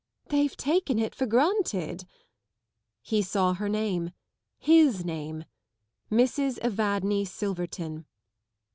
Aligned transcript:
"They've 0.31 0.57
taken 0.57 0.97
it 0.97 1.13
for 1.13 1.27
grantedl" 1.27 2.05
He 3.11 3.21
saw 3.21 3.53
her 3.53 3.69
name 3.69 4.05
ŌĆö 4.07 4.11
his 4.57 5.05
name 5.05 5.45
ŌĆö 6.11 6.55
MRS. 6.55 6.65
EVADNE 6.65 7.25
SILVERTON. 7.27 8.05